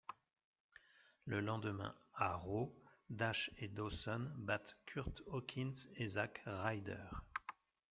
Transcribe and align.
Le 1.25 1.41
lendemain 1.41 1.93
à 2.15 2.33
Raw, 2.35 2.73
Dash 3.11 3.51
& 3.61 3.61
Dawson 3.75 4.31
battent 4.35 4.75
Curt 4.87 5.21
Hawkins 5.27 5.89
et 5.95 6.07
Zack 6.07 6.41
Ryder. 6.47 7.05